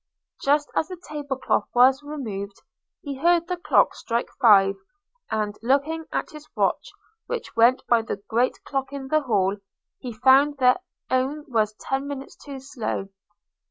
Just 0.43 0.67
as 0.75 0.87
the 0.87 0.99
table 1.07 1.37
cloth 1.37 1.69
was 1.75 2.01
removed, 2.01 2.55
he 3.03 3.17
heard 3.17 3.45
the 3.47 3.55
clock 3.55 3.93
strike 3.93 4.29
five; 4.41 4.73
and, 5.29 5.55
looking 5.61 6.05
at 6.11 6.31
his 6.31 6.49
watch, 6.55 6.91
which 7.27 7.55
went 7.55 7.85
by 7.85 8.01
the 8.01 8.15
great 8.27 8.63
clock 8.63 8.91
at 8.93 9.09
the 9.11 9.21
Hall, 9.21 9.57
he 9.99 10.11
found 10.11 10.57
their 10.57 10.77
own 11.11 11.45
was 11.47 11.73
ten 11.75 12.07
minutes 12.07 12.35
too 12.35 12.59
slow. 12.59 13.09